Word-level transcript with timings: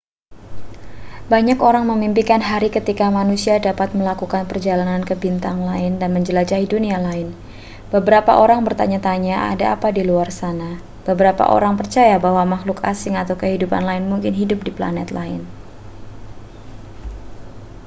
banyak 1.31 1.59
orang 1.69 1.83
memimpikan 1.91 2.41
hari 2.49 2.69
ketika 2.77 3.05
manusia 3.19 3.55
dapat 3.67 3.89
melakukan 3.99 4.43
perjalanan 4.51 5.01
ke 5.09 5.13
bintang 5.23 5.57
lain 5.69 5.91
dan 6.01 6.09
menjelajahi 6.17 6.65
dunia 6.73 6.97
lain 7.07 7.27
beberapa 7.93 8.31
orang 8.43 8.59
bertanya-tanya 8.67 9.37
ada 9.53 9.65
apa 9.77 9.87
di 9.97 10.01
luar 10.09 10.29
sana 10.41 10.71
beberapa 11.07 11.43
orang 11.57 11.73
percaya 11.79 12.15
bahwa 12.25 12.43
makhluk 12.53 12.79
asing 12.91 13.13
atau 13.23 13.35
kehidupan 13.41 13.83
lain 13.89 14.03
mungkin 14.11 14.33
hidup 14.41 14.59
di 14.67 14.71
planet 14.77 15.07
lain 15.17 15.41